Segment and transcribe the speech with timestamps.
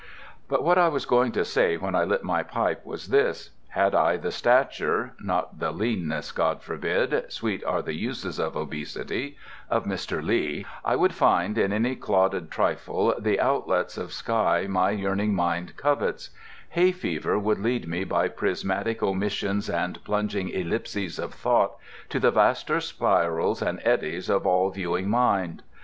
[0.47, 3.93] But what I was going to say when I lit my pipe was this: had
[3.93, 9.37] I the stature (not the leanness, God forbid: sweet are the uses of obesity)
[9.69, 10.25] of Mr.
[10.25, 15.77] Lee, I could find in any clodded trifle the outlets of sky my yearning mind
[15.77, 16.31] covets:
[16.71, 21.75] hay fever would lead me by prismatic omissions and plunging ellipses of thought
[22.09, 25.61] to the vaster spirals and eddies of all viewing Mind.